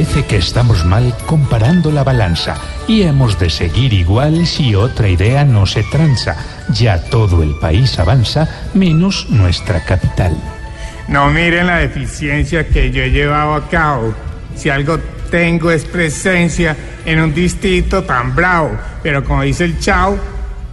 Parece 0.00 0.24
que 0.24 0.38
estamos 0.38 0.86
mal 0.86 1.14
comparando 1.26 1.92
la 1.92 2.02
balanza 2.02 2.56
y 2.88 3.02
hemos 3.02 3.38
de 3.38 3.50
seguir 3.50 3.92
igual 3.92 4.46
si 4.46 4.74
otra 4.74 5.10
idea 5.10 5.44
no 5.44 5.66
se 5.66 5.82
tranza. 5.82 6.38
Ya 6.72 7.04
todo 7.10 7.42
el 7.42 7.54
país 7.56 7.98
avanza, 7.98 8.48
menos 8.72 9.28
nuestra 9.28 9.84
capital. 9.84 10.34
No 11.06 11.28
miren 11.28 11.66
la 11.66 11.80
deficiencia 11.80 12.66
que 12.66 12.90
yo 12.90 13.02
he 13.02 13.10
llevado 13.10 13.52
a 13.52 13.68
cabo. 13.68 14.14
Si 14.56 14.70
algo 14.70 14.98
tengo 15.30 15.70
es 15.70 15.84
presencia 15.84 16.74
en 17.04 17.20
un 17.20 17.34
distrito 17.34 18.02
tan 18.02 18.34
bravo. 18.34 18.70
Pero 19.02 19.22
como 19.22 19.42
dice 19.42 19.64
el 19.64 19.78
chao, 19.80 20.18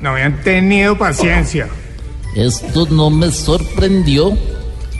no 0.00 0.12
me 0.12 0.22
han 0.22 0.40
tenido 0.42 0.96
paciencia. 0.96 1.66
Esto 2.36 2.86
no 2.92 3.10
me 3.10 3.32
sorprendió 3.32 4.38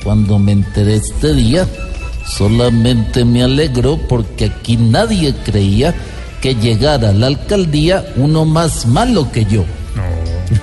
cuando 0.02 0.36
me 0.40 0.50
enteré 0.50 0.96
este 0.96 1.32
día. 1.32 1.68
Solamente 2.26 3.24
me 3.24 3.42
alegró 3.42 3.96
porque 3.96 4.46
aquí 4.46 4.76
nadie 4.76 5.34
creía 5.44 5.94
que 6.40 6.54
llegara 6.54 7.10
a 7.10 7.12
la 7.12 7.28
alcaldía 7.28 8.04
uno 8.16 8.44
más 8.44 8.86
malo 8.86 9.30
que 9.32 9.44
yo. 9.44 9.64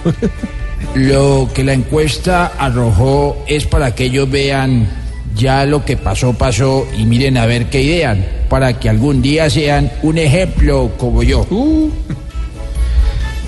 Lo 0.95 1.49
que 1.53 1.63
la 1.63 1.73
encuesta 1.73 2.53
arrojó 2.57 3.43
es 3.47 3.65
para 3.65 3.95
que 3.95 4.05
ellos 4.05 4.29
vean 4.29 4.87
ya 5.35 5.65
lo 5.65 5.83
que 5.83 5.97
pasó, 5.97 6.33
pasó 6.33 6.85
y 6.95 7.05
miren 7.05 7.37
a 7.37 7.47
ver 7.47 7.69
qué 7.69 7.81
idean, 7.81 8.23
para 8.49 8.79
que 8.79 8.89
algún 8.89 9.21
día 9.21 9.49
sean 9.49 9.91
un 10.03 10.19
ejemplo 10.19 10.91
como 10.97 11.23
yo. 11.23 11.47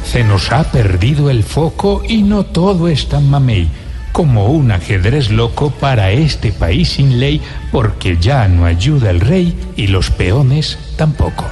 Se 0.03 0.23
nos 0.23 0.51
ha 0.51 0.63
perdido 0.63 1.29
el 1.29 1.43
foco 1.43 2.01
y 2.07 2.23
no 2.23 2.45
todo 2.45 2.87
es 2.87 3.07
tan 3.07 3.29
mamey. 3.29 3.69
Como 4.15 4.45
un 4.45 4.71
ajedrez 4.71 5.29
loco 5.29 5.71
para 5.71 6.11
este 6.11 6.53
país 6.53 6.87
sin 6.87 7.19
ley, 7.19 7.41
porque 7.73 8.15
ya 8.15 8.47
no 8.47 8.63
ayuda 8.63 9.09
el 9.09 9.19
rey 9.19 9.53
y 9.75 9.87
los 9.87 10.09
peones 10.09 10.79
tampoco. 10.95 11.43